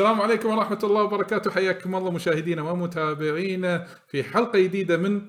[0.00, 1.50] السلام عليكم ورحمة الله وبركاته.
[1.50, 5.22] حياكم الله مشاهدينا ومتابعينا في حلقة جديدة من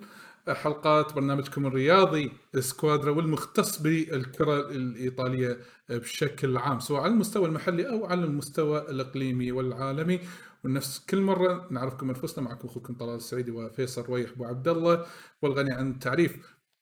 [0.50, 5.58] حلقات برنامجكم الرياضي سكوادرا والمختص بالكرة الإيطالية
[5.90, 10.20] بشكل عام سواء على المستوى المحلي أو على المستوى الإقليمي والعالمي.
[10.64, 15.06] ونفس كل مرة نعرفكم أنفسنا معكم أخوكم طلال السعيدي وفيصل رويح أبو عبد الله
[15.42, 16.38] والغني عن التعريف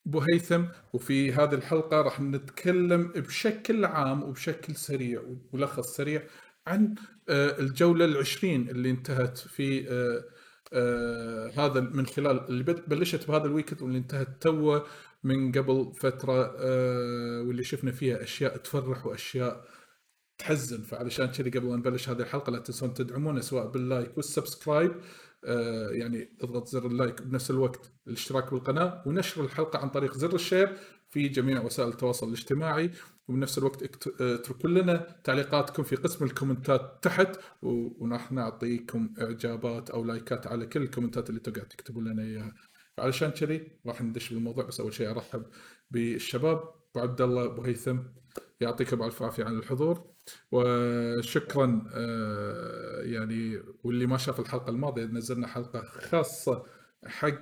[0.07, 0.63] أبو هيثم.
[0.93, 5.21] وفي هذه الحلقة راح نتكلم بشكل عام وبشكل سريع
[5.53, 6.21] وملخص سريع
[6.67, 6.95] عن
[7.29, 10.23] آه، الجولة العشرين اللي انتهت في آه،
[10.73, 14.85] آه، هذا من خلال اللي بلشت بهذا ال weekend واللي انتهت توه
[15.23, 19.65] من قبل فترة آه، واللي شفنا فيها أشياء تفرح وأشياء
[20.37, 20.81] تحزن.
[20.83, 24.91] فعلشان كذي قبل ما نبلش هذه الحلقة لا تنسون تدعمونا سواء بال like وال subscribe
[25.91, 30.42] يعني إضغط زر ال like بنفس الوقت الاشتراك بالقناة ونشر الحلقة عن طريق زر ال
[30.42, 30.77] share
[31.09, 32.91] في جميع وسائل التواصل الاجتماعي.
[33.29, 33.83] وبنفس الوقت
[34.21, 41.29] اتركوا لنا تعليقاتكم في قسم الكومنتات تحت وراح نعطيكم إعجابات أو لايكات على كل الكومنتات
[41.29, 42.53] اللي تقعد تكتبوا لنا إياها.
[42.99, 44.65] علشان كذي راح ندش بالموضوع.
[44.65, 45.43] بس أول شيء أرحب
[45.91, 46.57] بالشباب.
[46.95, 47.97] أبو عبد الله أبو هيثم
[48.61, 50.07] يعطيكم ألف عافية عن الحضور.
[50.51, 56.65] وشكرا آه، يعني واللي ما شاف الحلقة الماضية نزلنا حلقة خاصة
[57.05, 57.39] حق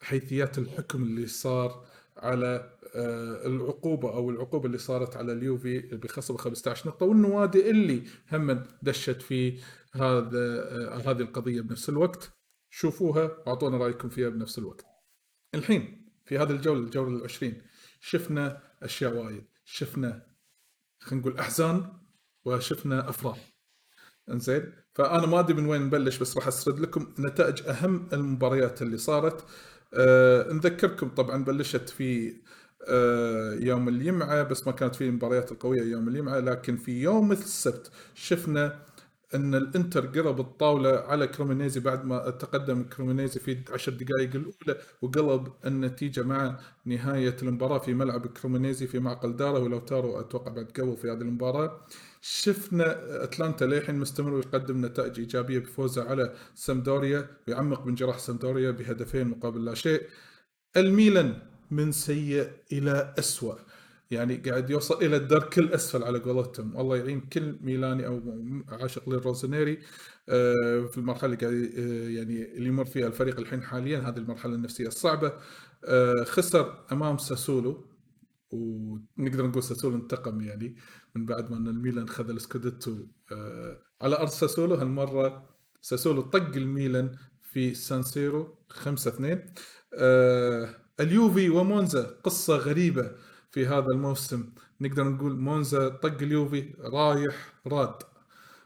[0.00, 2.78] حيثيات الحكم اللي صار على
[3.46, 9.58] العقوبة أو العقوبة اللي صارت على اليوفي بخصم 15 نقطة والنوادي اللي هم دشت في
[9.94, 12.32] هذا آه، هذه القضية بنفس الوقت.
[12.70, 14.86] شوفوها واعطونا رأيكم فيها بنفس الوقت.
[15.54, 17.62] الحين في هذه الجولة الجولة العشرين
[18.00, 19.44] شفنا أشياء وايد.
[19.64, 20.26] شفنا
[21.00, 21.92] خلينا نقول أحزان
[22.44, 23.52] وشفنا أفراح.
[24.30, 28.98] إنزين؟ فأنا ما أدري من وين نبلش بس راح أسرد لكم نتائج أهم المباريات اللي
[28.98, 29.44] صارت.
[29.94, 32.36] أه نذكركم طبعا بلشت في
[33.60, 38.78] يوم الجمعة بس ما كانت في المباريات القويه يوم الجمعة لكن في يوم السبت شفنا
[39.34, 45.52] إن الإنتر قلب الطاولة على كريمونيزي بعد ما تقدم كريمونيزي في 10 دقائق الأولى وقلب
[45.66, 51.10] النتيجة مع نهاية المباراة في ملعب كريمونيزي في معقل داره ولاوتارو أتوقع بعد قبل في
[51.10, 51.86] هذه المباراة.
[52.20, 59.28] شفنا أتلانتا للحين مستمر ويقدم نتائج إيجابية بفوزه على سامدوريا ويعمق من جراح سامدوريا بهدفين
[59.28, 60.02] مقابل لا شيء.
[60.76, 63.58] الميلان من سيء إلى اسوء
[64.10, 66.76] يعني قاعد يوصل إلى الدرك الاسفل على قولتهم.
[66.76, 68.20] والله يعين كل ميلاني أو
[68.68, 69.78] عاشق للروزنيري
[70.28, 74.54] آه، في المرحلة اللي قاعد آه، يعني اللي يمر فيها الفريق الحين حاليا هذه المرحلة
[74.54, 75.32] النفسية الصعبة.
[75.84, 77.86] آه، خسر أمام ساسولو
[78.50, 80.76] ونقدر نقول ساسولو انتقم يعني
[81.16, 83.06] من بعد ما أن الميلان خذ السكوديتو
[84.02, 84.74] على أرض ساسولو.
[84.74, 85.50] هالمرة
[85.80, 89.46] ساسولو طق الميلان في سان سيرو 5 2
[89.94, 93.12] آه اليوفي ومونزا قصة غريبة
[93.50, 94.52] في هذا الموسم.
[94.80, 97.94] نقدر نقول مونزا طق اليوفي رايح راد.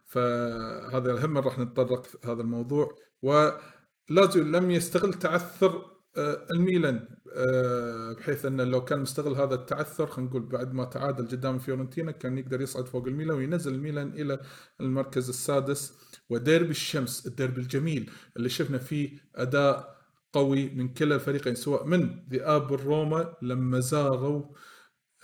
[0.07, 2.99] فهذا هم راح نتطرق في هذا الموضوع.
[3.23, 10.31] ولازيو لم يستغل تعثر آه، الميلان آه، بحيث انه لو كان مستغل هذا التعثر خلينا
[10.31, 14.41] نقول بعد ما تعادل قدام فيورنتينا كان يقدر يصعد فوق الميلان وينزل الميلان إلى
[14.81, 15.93] المركز السادس.
[16.31, 19.94] وديربي الشمس الديربي الجميل اللي شفنا فيه أداء
[20.35, 24.43] قوي من كلا الفريقين سواء من ذئاب الروما لما زاروا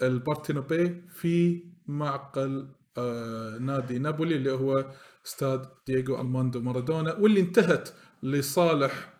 [0.03, 4.93] البارتينوبي في معقل آه نادي نابولي اللي هو
[5.27, 7.89] استاد دييغو أرماندو مارادونا واللي انتهت
[8.23, 9.15] لصالح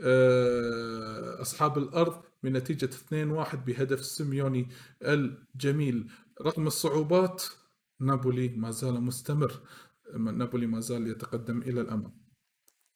[0.00, 4.68] آه أصحاب الأرض بنتيجة 2-1 بهدف سيميوني
[5.02, 6.10] الجميل.
[6.42, 7.44] رغم الصعوبات
[8.00, 9.52] نابولي ما زال مستمر.
[10.14, 12.23] نابولي ما زال يتقدم إلى الأمام.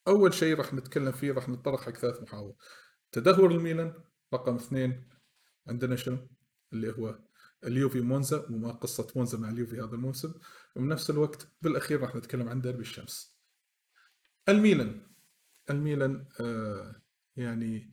[0.09, 2.55] أول شيء راح نتكلم فيه راح نتطرق حق ثلاث محاور.
[3.13, 3.95] تدهور الميلان
[4.35, 5.09] رقم اثنين
[5.69, 6.29] عندنا شنو؟
[6.73, 7.19] اللي هو
[7.65, 10.35] اليوفي مونزا وما قصة مونزا مع اليوفي هذا الموسم.
[10.77, 13.39] وبنفس الوقت بالأخير راح نتكلم عن دربي الشمس.
[14.49, 15.01] الميلان
[15.71, 17.03] الميلان آه
[17.37, 17.93] يعني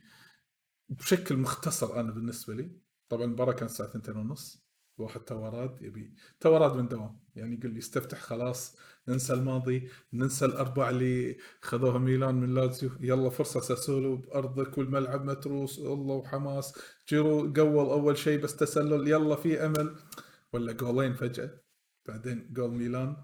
[0.90, 2.80] بشكل مختصر أنا بالنسبة لي
[3.10, 4.66] طبعا المباراة كانت الساعة 2 ونص
[4.98, 7.19] واحد توراد يبي توراد من دوام.
[7.36, 13.30] يعني يقول لي استفتح خلاص ننسى الماضي ننسى الأربعة اللي خذوها ميلان من لازيو يلا
[13.30, 16.80] فرصة سأسولو بأرضك والملعب متروس الله وحماس.
[17.10, 19.96] جيرو قول أول شيء بس تسلل يلا في أمل.
[20.54, 21.62] ولا جولين فجأة.
[22.06, 23.18] بعدين جول ميلان.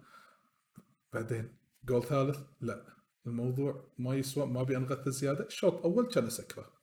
[1.14, 2.40] بعدين جول ثالث.
[2.62, 2.86] لا
[3.28, 5.46] الموضوع ما يسوى ما أبي أنغث زيادة.
[5.46, 6.74] الشوط أول كان أسكره.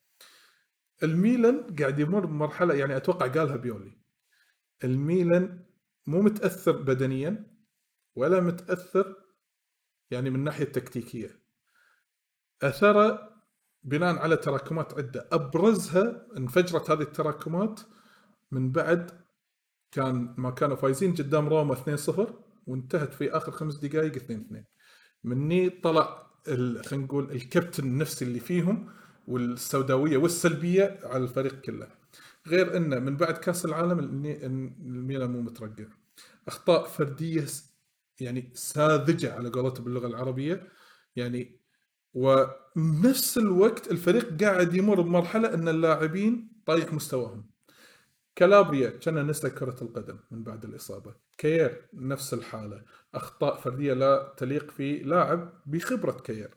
[1.02, 3.92] الميلان قاعد يمر بمرحله يعني أتوقع قالها بيولي.
[4.84, 5.64] الميلان
[6.06, 7.47] مو متأثر بدنيا.
[8.18, 9.16] ولا متأثر
[10.10, 11.40] يعني من الناحيه التكتيكيه
[12.62, 13.18] أثر
[13.82, 15.28] بناء على تراكمات عدة.
[15.32, 17.80] أبرزها انفجرت هذه التراكمات
[18.50, 19.10] من بعد
[19.92, 22.32] كان ما كانوا فايزين قدام روما 2-0
[22.66, 24.64] وانتهت في آخر خمس دقائق 2-2
[25.24, 28.90] مني طلع خلينا نقول الكابتن النفسي اللي فيهم
[29.28, 31.88] والسوداوية والسلبية على الفريق كله.
[32.46, 35.84] غير إنه من بعد كأس العالم الميلان مو مترقع.
[36.48, 37.44] أخطاء فردية
[38.20, 40.68] يعني ساذجة على قولتهم باللغة العربية.
[41.16, 41.60] يعني
[42.14, 47.50] ونفس الوقت الفريق قاعد يمر بمرحلة إن اللاعبين طايح مستواهم.
[48.36, 51.14] كالابريا كان نسى كرة القدم من بعد الإصابة.
[51.38, 52.84] كير نفس الحالة.
[53.14, 56.54] أخطاء فردية لا تليق في لاعب بخبرة كير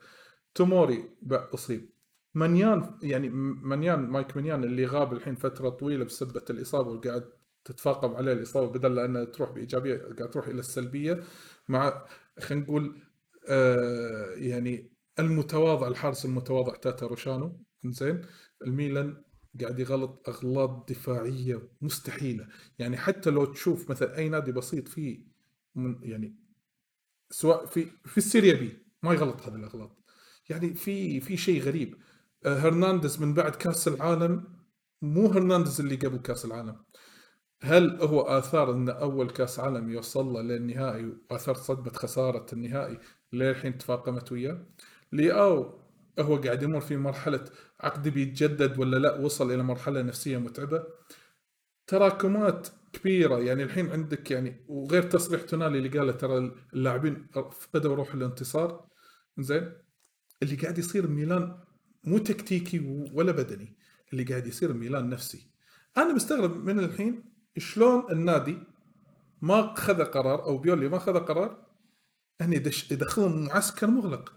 [0.54, 1.92] توموري أصيب.
[2.34, 7.32] منيان يعني منيان مايك منيان اللي غاب الحين فترة طويلة بسبة الإصابة وقاعد
[7.64, 11.22] تتفاقم عليه الإصابة بدل لأنها تروح بإيجابية قاعد تروح إلى السلبية
[11.68, 12.06] مع
[12.40, 13.02] خلينا نقول
[13.48, 18.20] آه يعني المتواضع الحارس المتواضع تاتاروشانو زين
[18.66, 19.22] الميلان
[19.60, 22.48] قاعد يغلط أغلاط دفاعية مستحيلة.
[22.78, 25.26] يعني حتى لو تشوف مثلا أي نادي بسيط فيه
[26.02, 26.36] يعني
[27.30, 30.04] سواء في في السيريا بي ما يغلط هذه الأغلاط.
[30.50, 31.96] يعني في في شيء غريب.
[32.46, 34.44] آه، هرنانديز من بعد كأس العالم
[35.02, 36.84] مو هرنانديز اللي قبل كأس العالم.
[37.64, 42.98] هل هو آثار إن أول كأس عالم يوصل له للنهائي وآثار صدمة خسارة النهائي
[43.32, 44.66] للحين تفاقمت وياه؟
[45.12, 45.78] لياو
[46.18, 47.44] هو قاعد يمر في مرحلة
[47.80, 50.84] عقدي بيتجدد ولا لا وصل إلى مرحلة نفسية متعبة.
[51.86, 58.14] تراكمات كبيرة يعني الحين عندك يعني وغير تصريح تونالي اللي قاله ترى اللاعبين فقدوا روح
[58.14, 58.86] الانتصار.
[59.38, 59.72] زين
[60.42, 61.58] اللي قاعد يصير ميلان
[62.04, 63.76] مو تكتيكي ولا بدني
[64.12, 65.50] اللي قاعد يصير ميلان نفسي.
[65.96, 68.58] أنا مستغرب من الحين شلون النادي
[69.42, 71.66] ما خذ قرار أو بيولي ما خذ قرار
[72.40, 74.32] ان يدخلهم معسكر مغلق.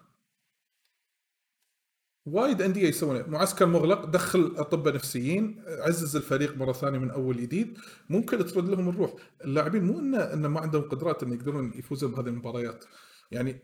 [2.25, 7.77] وايد أندية يسوون معسكر مغلق دخل أطباء نفسيين عزز الفريق مرة ثانية من أول جديد.
[8.09, 9.13] ممكن ترد لهم الروح.
[9.43, 12.85] اللاعبين مو انه انه ما عندهم قدرات إن يقدرون يفوزون بهذه المباريات.
[13.31, 13.59] يعني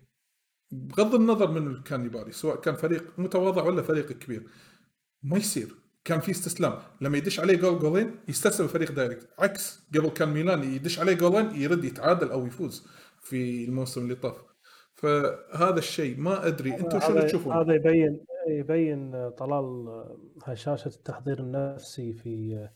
[0.72, 4.50] بغض النظر من كان يباري سواء كان فريق متواضع ولا فريق كبير
[5.24, 5.81] ما يصير.
[6.06, 6.74] كان في استسلام.
[7.02, 9.30] لما يدش عليه جول جولين يستسلم الفريق direct.
[9.40, 12.88] عكس قبل كان ميلان يدش عليه جولين يرد يتعادل أو يفوز
[13.20, 14.44] في الموسم اللي طاف.
[14.94, 16.74] فهذا الشيء ما أدري.
[16.74, 19.88] أنتم شنو تشوفون؟ هذا يبين يبين طلال
[20.44, 22.70] هشاشة التحضير النفسي في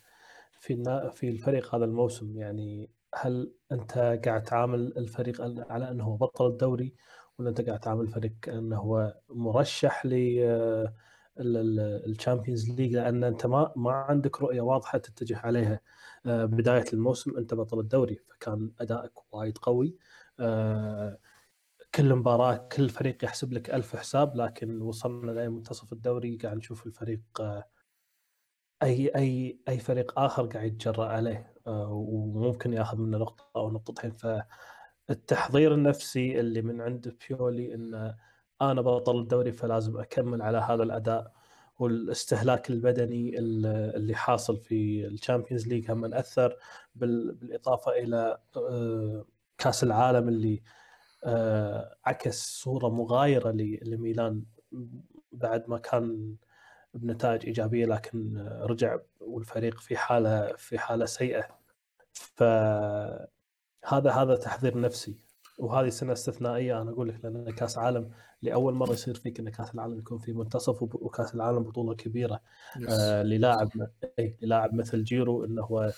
[0.60, 0.84] في
[1.16, 2.38] في الفريق هذا الموسم.
[2.38, 6.96] يعني هل أنت قاعد تعامل الفريق على أنه بطل الدوري
[7.40, 10.14] ولا أنت قاعد تعامل الفريق أنه هو مرشح ل
[11.40, 15.80] ال Champions League لأن أنت ما ما عندك رؤية واضحة تتجه عليها.
[16.26, 19.96] بداية الموسم أنت بطل الدوري فكان أدائك وايد قوي.
[21.96, 27.22] كل مباراة كل فريق يحسب لك ألف حساب لكن وصلنا لمنتصف الدوري قاعد نشوف الفريق
[28.84, 31.54] أي أي أي فريق آخر قاعد يتجرأ عليه.
[31.68, 34.12] وممكن ياخذ منه نقطة أو نقطتين.
[35.08, 38.16] فالتحضير النفسي اللي من عند بيولي ان
[38.62, 41.32] أنا بطل الدوري فلازم أكمل على هذا الأداء
[41.80, 46.58] والاستهلاك البدني اللي حاصل في ال Champions League هم أثر
[46.96, 48.38] بالإضافة إلى
[49.58, 50.64] كأس العالم اللي
[51.24, 53.52] آه، عكس صورة مغايرة
[53.84, 54.44] لميلان
[55.32, 56.36] بعد ما كان
[56.94, 61.60] بنتائج إيجابية لكن رجع والفريق في حاله في حالة سيئة.
[62.14, 63.32] فهذا
[63.92, 65.25] هذا تحضير نفسي.
[65.58, 69.76] وهذه سنة استثنائية أنا أقول لك لأن كأس عالم لأول مرة يصير فيك إن كأس
[69.76, 72.42] العالم يكون في منتصف وكأس العالم بطولة كبيرة.
[72.90, 73.70] آه للاعب
[74.20, 75.92] اي للاعب مثل جيرو إنه هو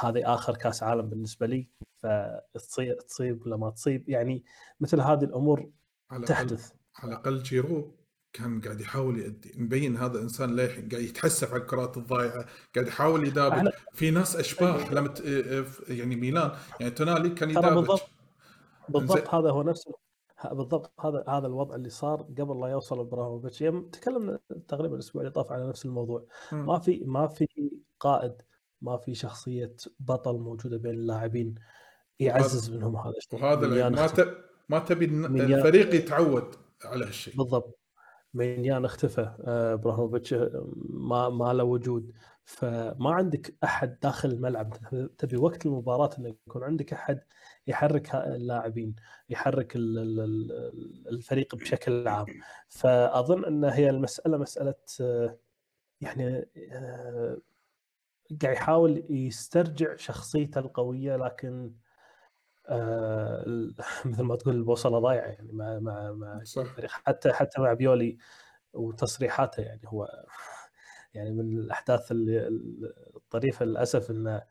[0.00, 1.68] هذه آخر كأس عالم بالنسبة لي.
[1.96, 4.44] فتصيب تصيب ولا ما تصيب يعني
[4.80, 5.70] مثل هذه الأمور
[6.10, 6.72] على تحدث.
[6.96, 7.94] على الأقل جيرو
[8.32, 9.52] كان قاعد يحاول يأدي.
[9.56, 14.92] مبين هذا إنسان للحين قاعد يتحسف على الكرات الضايعة قاعد يحاول يدابج في ناس اشباح
[14.92, 15.14] لما
[15.88, 16.50] يعني ميلان
[16.80, 18.00] يعني تونالي كان يدابج
[18.88, 19.88] بالضبط هذا هو نفس
[20.52, 23.58] بالضبط هذا هذا الوضع اللي صار قبل لا يوصل إبراهيموفيتش.
[23.92, 26.24] تكلمنا تقريبا الأسبوع اللي طاف على نفس الموضوع.
[26.52, 26.56] م.
[26.56, 27.46] ما في ما في
[28.00, 28.34] قائد
[28.82, 31.54] ما في شخصية بطل موجودة بين اللاعبين
[32.20, 33.42] يعزز منهم هذا الشيء.
[33.44, 34.36] وهذا ما ت...
[34.68, 36.54] ما تبي الفريق يتعود
[36.84, 37.36] على هالشيء.
[37.36, 37.78] بالضبط.
[38.34, 40.34] مينيان اختفى آه، إبراهيموفيتش
[40.90, 42.12] ما ما له وجود.
[42.44, 44.72] فما عندك أحد داخل الملعب.
[45.18, 47.20] تبي وقت المباراة إنه يكون عندك أحد
[47.66, 48.94] يحرك اللاعبين
[49.28, 49.72] يحرك
[51.10, 52.26] الفريق بشكل عام.
[52.68, 55.38] فأظن إن هي المسألة مسألة آه،
[56.00, 57.38] يعني آه،
[58.42, 61.72] قاعد يحاول يسترجع شخصيته القوية لكن
[62.68, 63.44] آه
[64.04, 66.66] مثل ما تقول البوصلة ضايعة يعني مع مع مع صح.
[66.86, 68.18] حتى حتى مع بيولي
[68.72, 70.26] وتصريحاته يعني هو
[71.14, 72.48] يعني من الأحداث اللي
[73.16, 74.42] الطريفة للأسف انه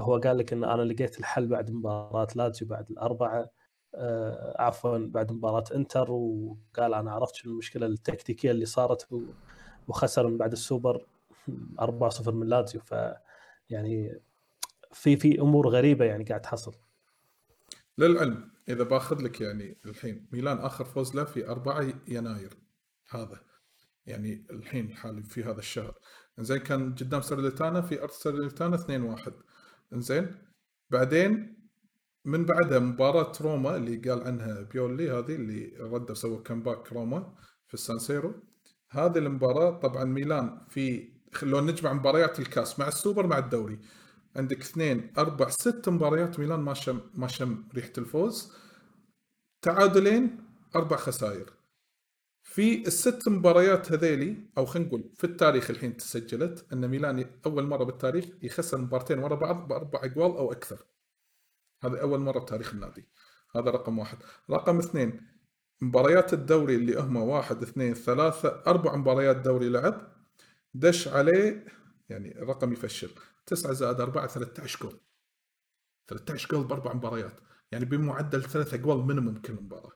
[0.00, 3.50] هو قال لك إن أنا لقيت الحل بعد مباراة لاتسيو بعد الأربعة
[3.94, 9.08] آه، عفوا بعد مباراة إنتر وقال أنا عرفت شنو المشكلة التكتيكية اللي صارت
[9.88, 11.06] وخسر من بعد السوبر
[11.80, 12.94] 4-0 من لاتزيو ف
[13.70, 14.20] يعني
[14.92, 16.74] في في أمور غريبة يعني قاعد تحصل
[17.98, 22.54] للعلم إذا باخذ لك يعني الحين ميلان آخر فوز له في 4 يناير
[23.10, 23.40] هذا.
[24.06, 25.94] يعني الحين حالي في هذا الشهر.
[26.38, 29.32] زين كان قدام ساليرنيتانا في أرض ساليرنيتانا 2-1
[29.92, 30.34] زين
[30.90, 31.56] بعدين
[32.24, 37.34] من بعدها مباراة روما اللي قال عنها بيولي هذه اللي ردوا سووا comeback روما
[37.68, 38.34] في السان سيرو
[38.90, 41.12] هذه المباراة طبعا ميلان في
[41.42, 43.78] لو نجمع مباريات الكاس مع السوبر مع الدوري
[44.36, 48.52] عندك اثنين أربع ست مباريات ميلان ما شم ما شم ريحة الفوز.
[49.62, 50.44] تعادلين
[50.76, 51.52] أربع خسائر.
[52.42, 57.84] في الست مباريات هذيلي أو خلينا نقول في التاريخ الحين تسجلت أن ميلان أول مرة
[57.84, 60.78] بالتاريخ يخسر مبارتين ورا بعض بأربع أجوال أو أكثر.
[61.82, 63.08] هذه أول مرة بتاريخ النادي.
[63.56, 64.18] هذا رقم واحد.
[64.50, 65.20] رقم اثنين
[65.80, 70.12] مباريات الدوري اللي هم واحد اثنين ثلاثة أربع مباريات دوري لعب.
[70.74, 71.66] دش عليه
[72.08, 73.10] يعني رقم يفشل.
[73.46, 75.00] 9 زائد 4 13 جول.
[76.08, 77.40] 13 جول بأربع مباريات.
[77.72, 79.92] يعني بمعدل ثلاث اجوال minimum كل مباراة.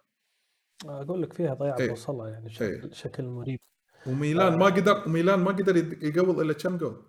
[0.84, 1.90] أقول لك فيها ضياع إيه.
[1.92, 2.92] وصلها يعني شكل, إيه.
[2.92, 3.60] شكل مريب.
[4.06, 4.56] وميلان آه.
[4.56, 7.02] ما قدر وميلان ما قدر يقول إلا كم جول؟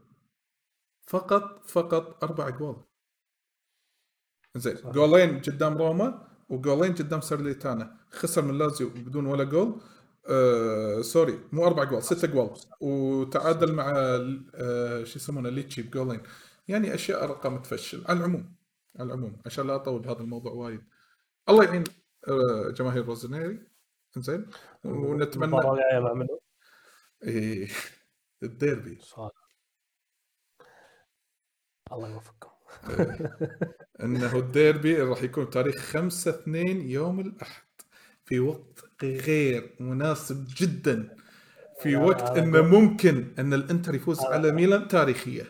[1.07, 2.83] فقط فقط أربع جول.
[4.55, 9.81] زين جولين قدام روما وجولين قدام ساليرنيتانا خسر من لازيو بدون ولا جول.
[10.29, 12.49] آه sorry مو أربع جوال ست جوال.
[12.81, 13.91] وتعادل مع
[14.55, 16.21] آه شو يسمونه ليتشي بجولين
[16.67, 18.03] يعني أشياء أرقام تفشل.
[18.07, 18.55] على العموم
[18.99, 20.81] على العموم عشان لا أطول بهذا الموضوع وايد.
[21.49, 21.83] الله يعين
[22.27, 23.67] آه جماهير روزنيري.
[24.17, 24.47] زين
[24.85, 26.41] ونتمنى المباراة الجاية مع منو؟
[27.23, 27.67] إيه
[28.43, 28.99] الديربي.
[29.01, 29.51] صالح
[31.91, 32.49] الله يوفقكم.
[32.89, 33.37] إيه.
[34.03, 37.63] إنه الديربي راح يكون تاريخ 5 2 يوم الأحد.
[38.31, 41.17] في وقت غير مناسب جدا
[41.81, 45.43] في وقت إنه ممكن إن الإنتر يفوز على ميلان تاريخيه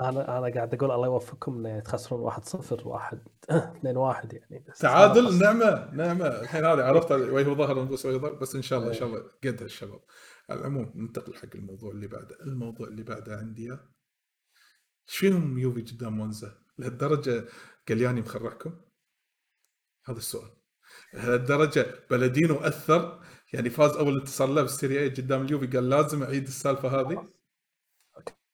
[0.00, 4.64] أنا أنا قاعد أقول الله يوفقكم ان تخسرون 1-0 1 2 1 يعني.
[4.68, 6.26] بس تعادل نعمة نعمة.
[6.26, 9.62] الحين هذه عرفت وجه ظهر وجه ظهر بس إن شاء الله إن شاء الله قد
[9.62, 10.00] الشباب.
[10.50, 12.36] على العموم ننتقل حق الموضوع اللي بعده.
[12.40, 13.80] الموضوع اللي بعده عندي إيش
[15.06, 17.44] فيهم يوفي قدام مونزا؟ لهالدرجة
[17.88, 18.80] قلياني مخرعكم؟
[20.06, 20.63] هذا السؤال.
[21.14, 23.20] لهالدرجه بلدينو أثر.
[23.52, 27.28] يعني فاز أول انتصار له بالسيريا قدام اليوفي قال لازم أعيد السالفة هذه.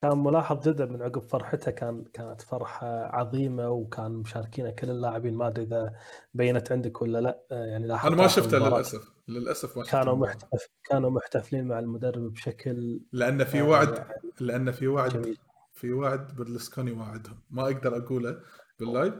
[0.02, 5.34] كان ملاحظ جدا من عقب فرحته كان كانت فرحة عظيمة وكان مشاركين كل اللاعبين.
[5.34, 5.92] ما أدري إذا
[6.34, 7.46] بينت عندك ولا لا.
[7.50, 9.12] يعني لاحظت أنا ما شفته للأسف.
[9.28, 10.68] للأسف ما كانوا محتف...
[10.84, 15.38] كانوا محتفلين مع المدرب بشكل لأن في وعد يعني لأن في وعد جميل.
[15.72, 17.40] في وعد برلسكوني وعدهم.
[17.50, 18.40] ما أقدر أقوله
[18.78, 19.14] باللايف.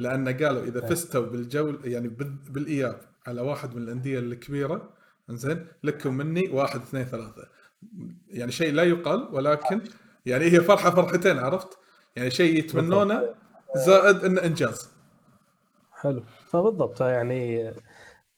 [0.00, 2.08] لأن قالوا إذا فزتوا بالجول يعني
[2.50, 4.90] بالإياب على واحد من الأندية الكبيرة
[5.28, 7.48] زين لكم مني واحد اثنين ثلاثة.
[8.28, 9.80] يعني شيء لا يقال ولكن
[10.26, 11.78] يعني هي فرحة فرحتين عرفت؟
[12.16, 13.34] يعني شيء يتمنونه
[13.76, 14.90] زائد انه إنجاز.
[15.92, 16.22] حلو.
[16.46, 17.72] فبالضبط يعني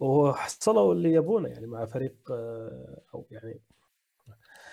[0.00, 3.60] وحصلوا اللي يبونه يعني مع فريق آه، أو يعني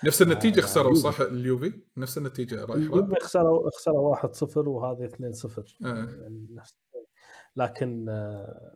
[0.04, 5.84] نفس النتيجة آه خسروا صح؟ اليوفي؟ نفس النتيجة رايح اليوفي خسروا خسروا 1-0 وهذه 2-0
[5.84, 5.86] آه.
[5.86, 6.74] يعني نفس
[7.56, 8.74] لكن آه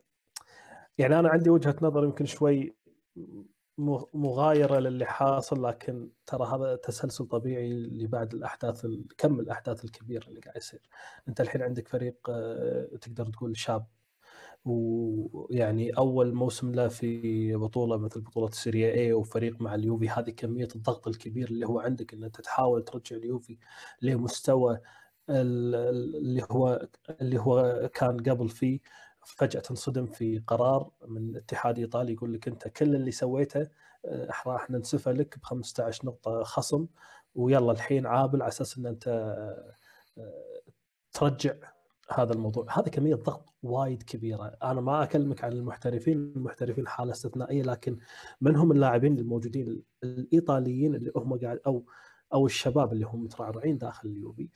[0.97, 2.75] يعني أنا عندي وجهة نظر يمكن شوي
[4.13, 10.57] مغايرة للي حاصل لكن ترى هذا تسلسل طبيعي لبعد الأحداث كم الأحداث الكبيرة اللي قاعد
[10.57, 10.81] يصير.
[11.27, 13.85] أنت الحين عندك فريق آه، تقدر تقول شاب.
[14.65, 20.67] ويعني أول موسم له في بطولة مثل بطولة السيريا اي وفريق مع اليوفي هذه كمية
[20.75, 23.57] الضغط الكبير اللي هو عندك إن أنت تحاول ترجع اليوفي
[24.01, 24.79] لمستوى
[25.29, 26.87] اللي هو
[27.21, 28.79] اللي هو كان قبل فيه
[29.25, 33.67] فجأة تنصدم في قرار من اتحاد إيطالي يقول لك أنت كل اللي سويته
[34.05, 36.87] آه، راح ننسفه لك ب 15 نقطة خصم
[37.35, 39.07] ويلا الحين عابل على أساس إن أنت
[40.17, 40.61] آه،
[41.13, 41.53] ترجع
[42.13, 42.65] هذا الموضوع.
[42.69, 44.57] هذا كمية ضغط وايد كبيرة.
[44.63, 47.97] أنا ما أكلمك عن المحترفين المحترفين حالة استثنائية لكن
[48.41, 51.85] من هم اللاعبين الموجودين؟ الإيطاليين اللي هم قاعد أو
[52.33, 54.49] أو الشباب اللي هم مترعرعين داخل اليوفي.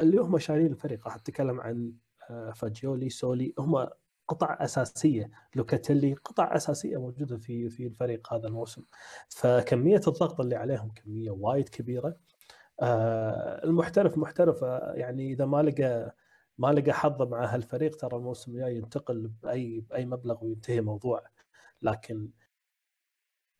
[0.00, 1.04] اللي هم شايلين الفريق.
[1.06, 1.92] راح أتكلم عن
[2.30, 3.54] آه، فاجيولي سولي.
[3.58, 3.88] هم
[4.28, 5.30] قطع أساسية.
[5.56, 8.82] لوكاتيلي قطع أساسية موجودة في في الفريق هذا الموسم.
[9.28, 12.16] فكمية الضغط اللي عليهم كمية وايد كبيرة.
[12.80, 16.14] آه، المحترف محترف آه، يعني إذا ما لقى
[16.58, 21.22] ما لقى حظه مع هالفريق ترى الموسم الجاي ينتقل بأي بأي مبلغ وينتهي موضوع
[21.82, 22.30] لكن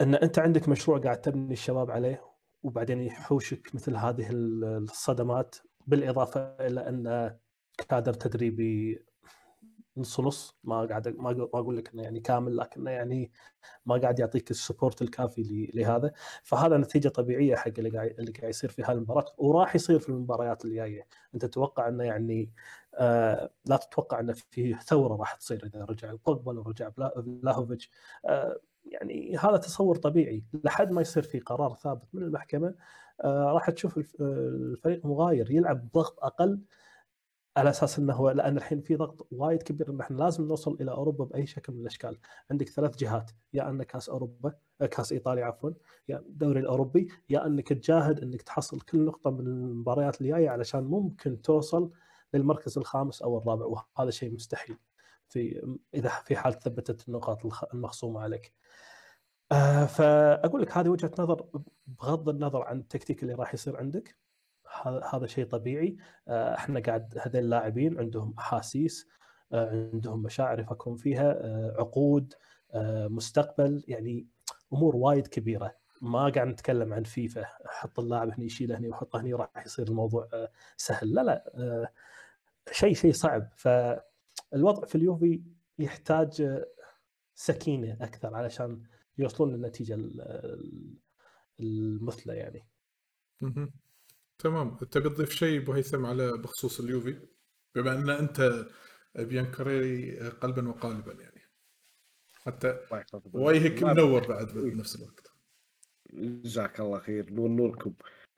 [0.00, 2.24] إن أنت عندك مشروع قاعد تبني الشباب عليه
[2.62, 7.36] وبعدين يحوشك مثل هذه الصدمات بالإضافة إلى أن
[7.88, 9.04] كادر تدريبي
[9.96, 10.56] نص نص.
[10.64, 13.32] ما قاعد ما أقول لك إنه يعني كامل لكنه يعني
[13.86, 16.12] ما قاعد يعطيك السبورت الكافي لهذا.
[16.44, 20.64] فهذا نتيجة طبيعية حق اللي قاعد اللي قاعد يصير في هالمباراه وراح يصير في المباريات
[20.64, 22.52] اللي جاية أنت تتوقع إنه يعني
[23.66, 27.90] لا تتوقع انه في ثورة راح تصير إذا رجع بوجبا لو رجع بلاهوفيتش.
[28.24, 30.44] آه يعني هذا تصور طبيعي.
[30.64, 32.74] لحد ما يصير في قرار ثابت من المحكمة
[33.20, 36.60] آه راح تشوف الفريق مغاير يلعب بضغط أقل
[37.56, 40.90] على أساس إنه هو لأن الحين في ضغط وايد كبير إن إحنا لازم نوصل إلى
[40.90, 42.18] أوروبا بأي شكل من الأشكال،
[42.50, 44.52] عندك ثلاث جهات يا ان كاس أوروبا
[44.90, 45.70] كاس إيطاليا عفوا
[46.08, 50.84] يا الدوري الأوروبي يا أنك تجاهد إنك تحصل كل نقطة من المباريات اللي جاية علشان
[50.84, 51.90] ممكن توصل
[52.36, 54.76] للمركز الخامس أو الرابع وهذا شيء مستحيل
[55.28, 58.52] في إذا في حال ثبتت النقاط المخصومة عليك.
[59.52, 61.46] آه فأقول لك هذه وجهة نظر
[61.86, 64.16] بغض النظر عن التكتيك اللي راح يصير عندك.
[65.12, 65.96] هذا شيء طبيعي.
[66.28, 69.08] آه، إحنا قاعد هذول اللاعبين عندهم أحاسيس
[69.52, 71.38] آه، عندهم مشاعر يفكرون فيها
[71.78, 72.34] عقود
[73.08, 74.26] مستقبل يعني
[74.72, 75.76] أمور وايد كبيرة.
[76.02, 77.44] ما قاعد نتكلم عن فيفا.
[77.66, 80.28] حط اللاعب هنا يشيله هنا وحطه هنا راح يصير الموضوع
[80.76, 81.14] سهل.
[81.14, 81.92] لا لا
[82.72, 83.50] شيء شيء صعب.
[83.56, 85.42] فالوضع في اليوفي
[85.78, 86.62] يحتاج
[87.34, 88.82] سكينة أكثر علشان
[89.18, 89.98] يوصلون للنتيجة
[91.60, 92.66] المثلى يعني.
[94.38, 94.76] تمام.
[94.76, 97.18] تبي تضيف شيء أبو هيثم على بخصوص اليوفي؟
[97.74, 98.66] بما أن أنت
[99.14, 101.42] بيانكاريري قلبا وقالبا يعني.
[102.32, 102.80] حتى
[103.32, 105.26] وجهك منور بعد بنفس الوقت.
[106.12, 107.32] جزاك الله خير.
[107.32, 107.94] نور نوركم.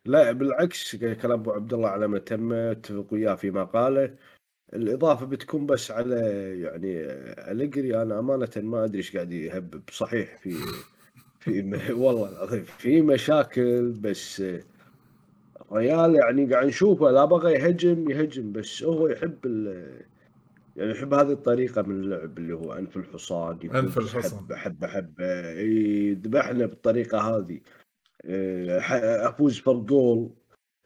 [0.08, 4.14] لا بالعكس كلام أبو عبد الله على ما تم اتفق وياه فيما قاله.
[4.74, 6.16] الإضافة بتكون بس على
[6.60, 7.02] يعني
[7.52, 9.82] الجري أنا أمانة ما أدري إيش قاعد يهبب.
[9.90, 10.54] صحيح في
[11.40, 14.42] في والله العظيم في مشاكل بس
[15.72, 17.11] ريال يعني قاعد نشوفه.
[17.11, 19.46] لا بغى يهجم يهجم بس هو يحب
[20.76, 24.38] يعني يحب هذه الطريقة من اللعب اللي هو أنف الحصان أنف الحصان.
[24.38, 27.61] حب حب حب يذبحنا بالطريقة هذه.
[28.24, 28.78] إيه،
[29.28, 30.31] أفوز فرق جول.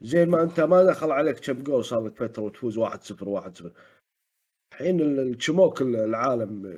[0.00, 3.72] زين ما أنت ما دخل عليك كم جول صار لك فترة وتفوز 1-0 1-0
[4.72, 6.72] الحين الشموك العالم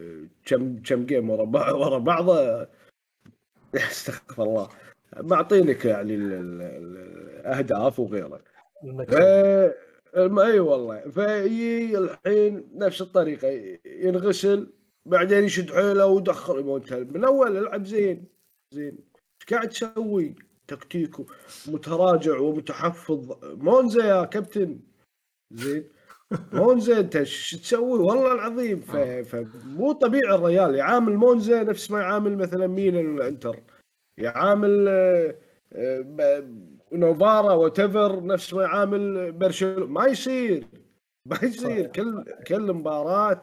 [0.44, 2.68] كم كم جيم ورا ورا بعضه.
[3.74, 4.68] استغفر الله.
[5.16, 8.40] معطينك يعني الأهداف وغيره.
[10.16, 11.10] أي والله.
[11.10, 13.78] في الحين نفس الطريقة.
[13.86, 14.72] ينغسل
[15.06, 16.82] بعدين يشد حيله ويدخل
[17.14, 18.24] من اول العب زين
[18.70, 19.13] زين.
[19.44, 20.34] إيش قاعد تسوي؟
[20.66, 21.26] تكتيكه
[21.68, 23.32] متراجع ومتحفظ.
[23.44, 24.80] مونزا يا كابتن.
[25.50, 25.88] زين.
[26.52, 28.80] مونزا انت إيش تسوي؟ والله العظيم.
[29.24, 30.74] فمو طبيعي الريال.
[30.74, 33.62] يعامل مونزا نفس ما يعامل مثلا مين الانتر
[34.18, 35.34] يعامل آه،
[35.72, 36.48] آه،
[36.92, 39.86] نوفارا وتفر نفس ما يعامل برشلونة.
[39.86, 40.66] ما يصير.
[41.26, 41.86] ما يصير.
[41.86, 43.40] كل كل مباراة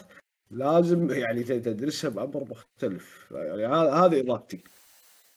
[0.52, 3.32] لازم يعني تدرسها بأمر مختلف.
[3.32, 4.64] يعني هذه اضافتي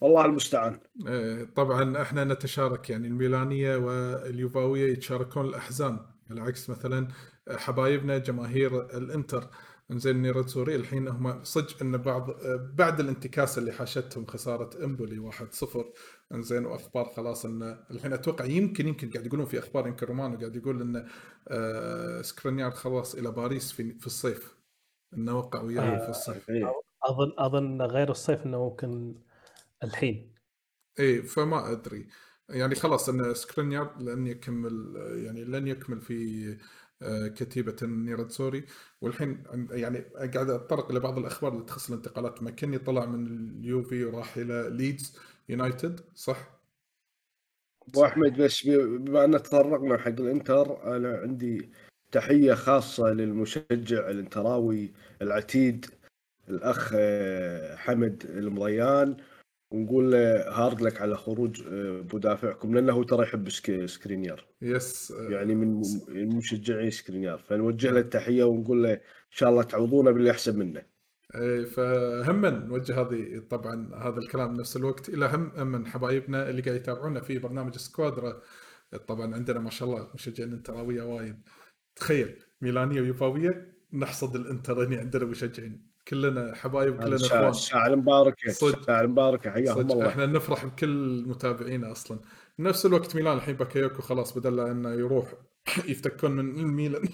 [0.05, 0.81] والله المستعان.
[1.09, 5.99] آه، طبعا إحنا نتشارك يعني الميلانية واليوفاوية يتشاركون الأحزان
[6.31, 7.09] بالعكس مثلا
[7.51, 9.49] حبايبنا جماهير الإنتر.
[9.91, 12.31] إنزين نيراتسوري الحين هم صدق إن بعض
[12.75, 15.85] بعد الانتكاسه اللي حاشتهم خسارة إمبولي 1-0
[16.35, 20.57] إنزين وأخبار خلاص إن الحين أتوقع يمكن يمكن قاعد يقولون في أخبار يمكن رومانو قاعد
[20.57, 21.07] يقول إن
[21.49, 24.57] آه سكرينيار خلاص إلى باريس في في الصيف
[25.15, 26.51] إنه وقع وياه في الصيف.
[27.05, 29.15] أظن أظن غير الصيف إنه ممكن
[29.83, 30.35] الحين.
[31.01, 32.09] إي فما أدري.
[32.49, 36.59] يعني خلاص إن سكرينيار لن يكمل يعني لن يكمل في
[37.03, 38.65] آه، كتيبة نيراتسوري
[39.01, 42.43] والحين يعني قاعد أتطرق لبعض الأخبار اللي تخص الانتقالات.
[42.43, 46.55] ماكيني طلع من اليوفي وراح إلى ليدز يونايتد صح؟
[47.89, 51.71] أبو أحمد بس بما أن تطرقنا حق الإنتر أنا عندي
[52.13, 55.87] تحية خاصة للمشجع الانتراوي العتيد
[56.49, 59.17] الأخ آه، حمد المضيان
[59.75, 63.49] ونقول له hard luck على خروج آه، مدافعكم لأنه ترى يحب
[63.87, 64.47] سكرينيار.
[64.63, 67.39] yes يعني من مشجعي سكرينيار.
[67.39, 70.83] فنوجه له التحية ونقول له إن شاء الله تعوضونا باللي أحسن منه.
[71.35, 75.09] إيه فهم نوجه هذه طبعا هذا الكلام بنفس الوقت.
[75.09, 78.43] إلى هم من حبايبنا اللي قاعد يتابعونا في برنامج سكوادرا.
[79.09, 81.37] طبعا عندنا ما شاء الله مشجعين انتراوية وايد.
[81.97, 85.94] تخيل ميلانية ويوفاوية نحصد الانتر عندنا مشجعين.
[86.09, 87.49] كلنا حبايب كلنا إخوان.
[87.49, 90.09] الساعة المباركه الساعة المباركه حياهم الله.
[90.09, 92.19] إحنا نفرح بكل متابعينا أصلا.
[92.59, 95.35] بنفس الوقت ميلان الحين باكايوكو خلاص بدل انه يروح
[95.89, 97.09] يفتكون من الميلان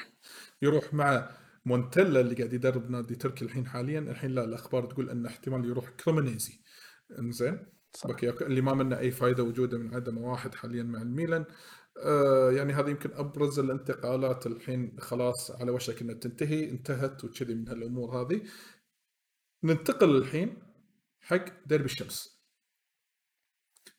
[0.62, 1.30] يروح مع
[1.64, 3.98] مونتيلا اللي قاعد يدرب نادي تركي الحين حاليا.
[3.98, 6.60] الحين لا الأخبار تقول انه احتمال يروح كريمونيزي
[7.18, 7.58] إنزين.
[8.04, 11.44] باكيوكو اللي ما منه أي فائده وجودة من عدم واحد حاليا مع الميلان.
[12.04, 17.68] آه يعني هذه يمكن أبرز الانتقالات الحين خلاص على وشك إنها تنتهي انتهت وكذي من
[17.68, 18.42] هالأمور هذه.
[19.64, 20.62] ننتقل الحين
[21.20, 22.42] حق درب الشمس.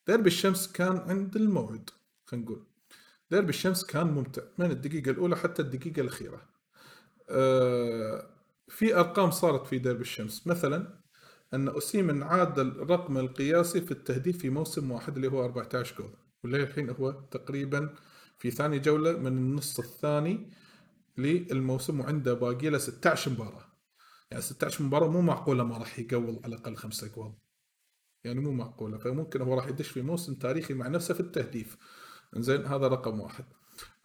[0.08, 1.90] درب الشمس كان عند الموعد
[2.26, 2.66] خلينا نقول.
[3.32, 6.50] درب الشمس كان ممتع من الدقيقة الأولى حتى الدقيقة الأخيرة.
[7.30, 8.30] آه
[8.68, 10.48] في أرقام صارت في درب الشمس.
[10.48, 11.00] مثلا
[11.54, 16.27] أن أوسيمن عادل الرقم القياسي في التهديف في موسم واحد اللي هو 14 جول.
[16.44, 17.96] واللي الحين هو تقريبا
[18.38, 20.52] في ثاني جولة من النص الثاني
[21.18, 23.66] للموسم وعنده باقي له 16 مباراة.
[24.32, 27.34] يعني 16 مباراة مو معقولة ما راح يقول على الأقل خمسة جوال
[28.24, 28.98] يعني مو معقولة.
[28.98, 31.78] فممكن هو راح يدش في موسم تاريخي مع نفسه في التهديف.
[32.36, 33.46] زين هذا رقم واحد.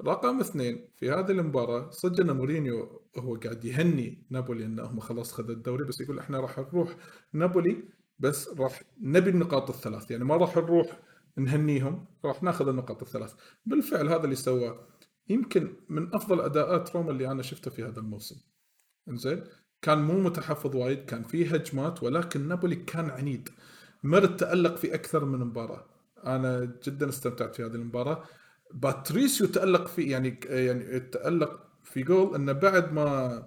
[0.02, 5.50] رقم اثنين في هذه المباراة صدق إن مورينيو هو قاعد يهني نابولي انهم خلاص خذ
[5.50, 6.96] الدوري بس يقول إحنا راح نروح
[7.32, 7.84] نابولي
[8.18, 10.10] بس راح نبي النقاط الثلاث.
[10.10, 11.00] يعني ما راح نروح
[11.36, 13.34] نهنيهم راح ناخذ النقاط الثلاث.
[13.66, 14.88] بالفعل هذا اللي سواه.
[15.28, 18.36] يمكن من أفضل أداءات روما اللي أنا شفته في هذا الموسم.
[19.08, 19.44] إنزين؟
[19.82, 23.48] كان مو متحفظ وايد كان فيه هجمات ولكن نابولي كان عنيد.
[24.02, 25.86] مرت تألق في أكثر من مباراة.
[26.26, 28.24] أنا جدا استمتعت في هذه المباراة.
[28.74, 33.42] باتريسيو تألق في يعني يعني تألق في جول أنه بعد ما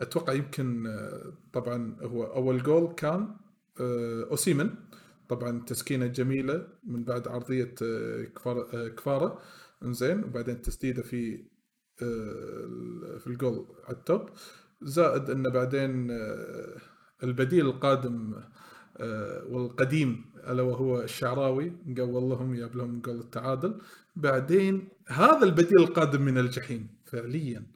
[0.00, 0.98] أتوقع يمكن
[1.52, 3.36] طبعا هو أول جول كان
[4.30, 4.70] أوسيمين.
[5.30, 7.74] طبعا تسكينة جميلة من بعد عرضية
[8.34, 9.38] كفارا كفارا.
[9.82, 10.24] إنزين.
[10.24, 11.44] وبعدين تسديدة في
[13.18, 14.28] في الجول على ال top.
[14.82, 16.10] زائد انه بعدين
[17.22, 18.34] البديل القادم
[19.46, 21.72] والقديم ألا وهو الشعراوي.
[21.98, 23.80] قول لهم جاب لهم جول التعادل.
[24.16, 27.66] بعدين هذا البديل القادم من الجحيم فعليا.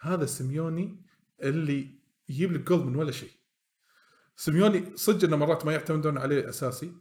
[0.00, 0.96] هذا سيميوني
[1.42, 1.88] اللي
[2.28, 3.30] يجيب لك جول من ولا شيء.
[4.36, 6.92] سيميوني صدق إنه مرات ما يعتمدون عليه أساسي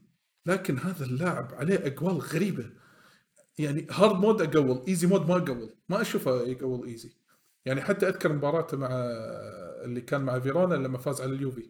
[0.46, 2.69] لكن هذا اللاعب عليه أجوال غريبة.
[3.58, 7.12] يعني hard mode أقول easy mode ما أقول ما أشوفه يقول easy
[7.65, 8.89] يعني حتى أذكر مباراته مع
[9.84, 11.69] اللي كان مع فيرونا لما فاز على اليوفي.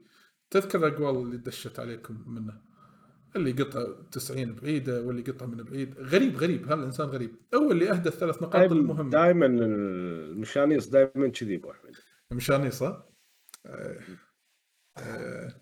[0.49, 2.61] تذكر الأقوال اللي دشت عليكم منه؟
[3.35, 5.99] اللي قطع 90 بعيدة واللي قطع من بعيد.
[5.99, 7.35] غريب غريب هذا الإنسان غريب.
[7.55, 11.95] هو اللي اهدى الثلاث نقاط المهمه دائما المشانيص دائما كذي أبو أحمد.
[12.31, 13.05] مشانيص ها؟
[14.97, 15.53] آه.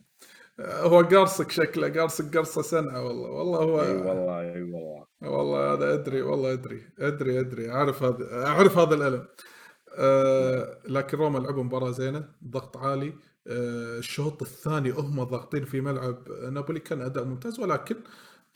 [0.60, 0.84] آه.
[0.84, 5.94] هو قارصك شكله قارصك قرصة سنعه والله والله هو إي والله إي والله والله هذا
[5.94, 9.28] أدري والله أدري أدري أدري أعرف هذا أعرف هذا الألم
[9.98, 13.14] أه لكن روما لعبوا مباراة زينة ضغط عالي
[13.48, 17.96] أه الشوط الثاني هم ضاغطين في ملعب نابولي كان أداء ممتاز ولكن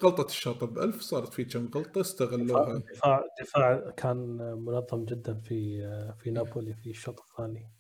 [0.03, 4.17] غلطة الشاطر بألف صارت في كم غلطة استغلوها دفاع دفاع كان
[4.65, 5.81] منظم جدا في
[6.19, 7.71] في نابولي في الشوط الثاني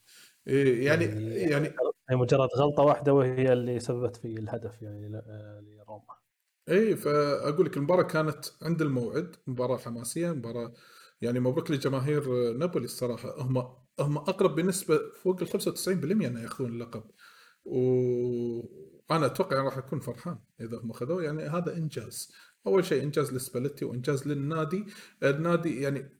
[0.47, 1.05] إيه يعني
[1.35, 1.73] يعني
[2.09, 5.09] هي مجرد غلطة واحدة وهي اللي سببت في الهدف يعني
[5.61, 6.15] لروما.
[6.69, 10.73] إي فأقول لك المباراة كانت عند الموعد مباراة حماسية مباراة
[11.21, 13.41] يعني مبروك لجماهير نابولي الصراحة.
[13.41, 13.57] هم
[13.99, 17.03] هم أقرب بنسبة فوق ال 95% انه ياخذون اللقب.
[17.65, 22.33] وأنا أتوقع راح اكون فرحان إذا هم اخذوه يعني هذا إنجاز.
[22.67, 24.85] أول شيء إنجاز لسباليتي وإنجاز للنادي.
[25.23, 26.19] النادي يعني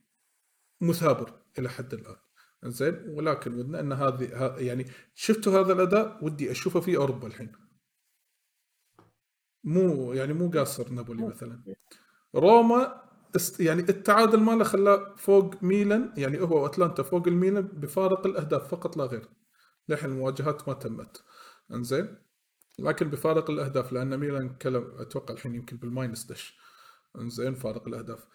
[0.80, 2.16] مثابر إلى حد الآن.
[2.64, 7.52] زين؟ ولكن ودنا أن هذه يعني شفتوا هذا الأداء؟ ودي أشوفه في أوروبا الحين.
[9.64, 11.74] مو يعني مو قاصر نابولي مثلا.
[12.34, 13.02] روما
[13.36, 18.96] است يعني التعادل ماله خلاه فوق ميلان يعني هو وأتلانتا فوق الميلان بفارق الأهداف فقط
[18.96, 19.28] لا غير.
[19.88, 21.24] للحين المواجهات ما تمت.
[21.72, 22.18] إنزين؟
[22.78, 26.58] لكن بفارق الأهداف لأن ميلان كلم أتوقع الحين يمكن بال minus دش.
[27.18, 28.26] إنزين فارق الأهداف.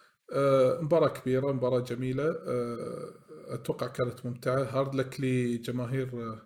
[0.82, 2.24] مباراة كبيرة مباراة جميلة.
[2.24, 3.13] آه
[3.48, 4.63] أتوقع كانت ممتعة.
[4.63, 6.39] hard luck لجماهير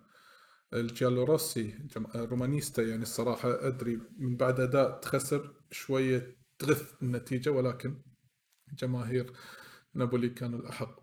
[0.74, 3.66] الجيالو روسي رومانيستا يعني الصراحة.
[3.66, 8.02] أدري من بعد أداء تخسر شوية تغث النتيجة ولكن
[8.72, 9.32] جماهير
[9.94, 11.00] نابولي كانوا الأحق.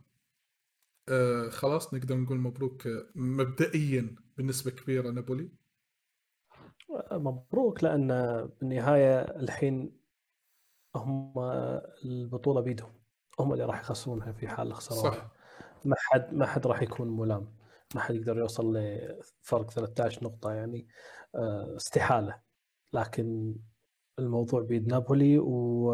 [1.10, 5.50] آه خلاص نقدر نقول مبروك مبدئيا بنسبه كبيرة نابولي.
[7.12, 8.08] مبروك لأن
[8.60, 10.03] بالنهاية الحين
[10.96, 11.34] هم
[12.06, 12.94] البطولة بيدهم.
[13.40, 15.32] هم اللي راح يخسرونها في حال خسروها صح.
[15.86, 17.56] ما حد ما حد راح يكون ملام.
[17.96, 20.88] ما حد يقدر يوصل لفرق 13 نقطة يعني
[21.76, 22.40] استحالة.
[22.94, 23.56] لكن
[24.20, 25.86] الموضوع بيد نابولي و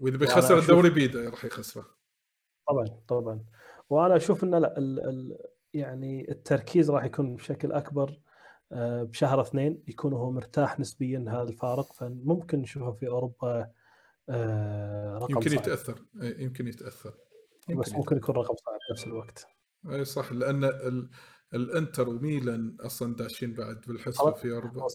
[0.00, 1.86] وإذا بيخسر الدوري بيده راح يخسره.
[2.68, 3.44] طبعا طبعا.
[3.90, 5.38] وأنا أشوف انه لا ال ال
[5.74, 8.20] يعني التركيز راح يكون بشكل أكبر
[9.02, 11.92] بشهر اثنين يكون هو مرتاح نسبيا هذا الفارق.
[11.92, 13.70] فممكن نشوفه في أوروبا
[14.30, 15.60] رقم يمكن صعب.
[15.60, 16.04] يتأثر.
[16.22, 17.14] يمكن يتأثر.
[17.68, 19.46] بس ممكن يكون رقم صعب بنفس الوقت.
[19.90, 20.32] إي صح.
[20.32, 21.10] لأن ال...
[21.54, 24.86] الإنتر وميلان أصلا داشين بعد بالحسبه في اوروبا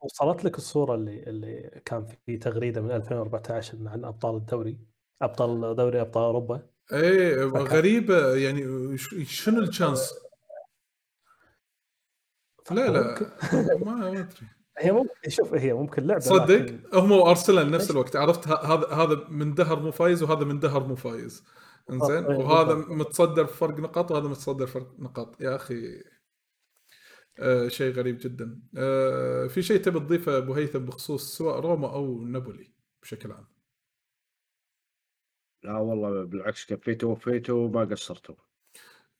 [0.00, 4.78] وصلت لك الصورة اللي اللي كان في تغريدة من 2014 عن أبطال الدوري؟
[5.22, 8.34] أبطال دوري أبطال أوروبا؟ إيه غريبة.
[8.34, 10.14] يعني شنو ال chance؟
[12.70, 13.36] لا لا.
[13.84, 14.48] ما أدري.
[14.78, 18.16] هي ممكن شوف هي ممكن لعبة صدق؟ لكن هم وارسنال نفس؟ الوقت.
[18.16, 21.44] عرفت؟ ه- هذا هذا من دهر مو فايز وهذا من دهر مو فايز.
[21.90, 22.90] إنزين؟ إيه، وهذا بالضبط.
[22.90, 25.40] متصدر بفرق نقاط وهذا متصدر فرق نقاط.
[25.40, 26.02] يا أخي
[27.38, 28.60] آه شيء غريب جدا.
[28.76, 33.46] آه في شيء تبي تضيفه أبو هيثم بخصوص سواء روما أو نابولي بشكل عام؟
[35.62, 38.34] لا والله بالعكس كفيتوا وفيتوا ما قصرتوا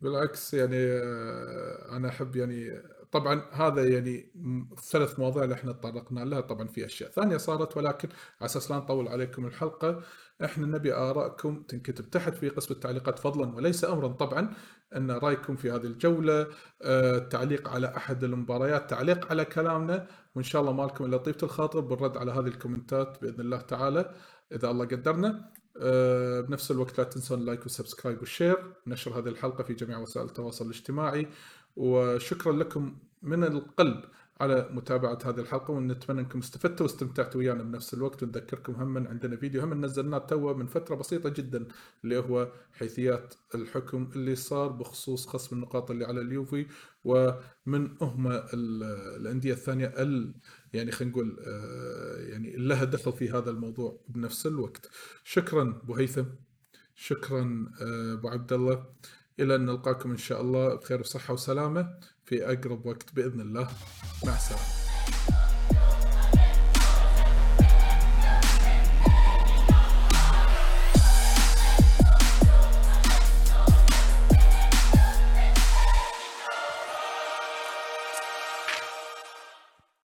[0.00, 2.82] بالعكس يعني آه، أنا أحب يعني
[3.14, 4.32] طبعا هذا يعني
[4.72, 6.40] الثلاث مواضيع اللي إحنا تطرقنا لها.
[6.40, 8.08] طبعا في أشياء ثانية صارت ولكن
[8.40, 10.02] على أساس لا نطول عليكم الحلقة
[10.44, 14.08] إحنا نبي آرائكم تنكتب تحت في قسم التعليقات فضلا وليس امرا.
[14.08, 14.54] طبعا
[14.96, 16.46] أن رأيكم في هذه الجولة
[16.82, 21.80] آه، تعليق على أحد المباريات تعليق على كلامنا وإن شاء الله مالكم إلا طيبة الخاطر
[21.80, 24.14] بالرد على هذه الكومنتات بإذن الله تعالى.
[24.52, 29.18] إذا الله قدرنا آه، بنفس الوقت لا تنسون ال like وال subscribe وال share نشر
[29.18, 31.28] هذه الحلقة في جميع وسائل التواصل الاجتماعي.
[31.76, 34.04] وشكرا لكم من القلب
[34.40, 38.22] على متابعة هذه الحلقة ونتمنى أنكم استفدتوا واستمتعتوا ويانا بنفس الوقت.
[38.22, 41.66] ونذكركم هم عندنا فيديو هم نزلناه توا من فترة بسيطة جدا
[42.04, 46.66] اللي هو حيثيات الحكم اللي صار بخصوص خصم النقاط اللي على اليوفي
[47.04, 48.82] ومن هم ال-
[49.20, 50.34] الأندية الثانية ال
[50.74, 54.90] يعني خلينا نقول آه، يعني لها دخل في هذا الموضوع بنفس الوقت.
[55.24, 56.24] شكرا أبو هيثم
[56.94, 58.86] شكرا آه، أبو عبد الله.
[59.40, 63.68] إلى أن نلقاكم إن شاء الله بخير وصحة وسلامة في أقرب وقت بإذن الله.
[64.26, 65.43] مع السلامة.